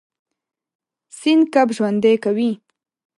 [1.17, 2.51] سیند کب ژوندی کوي.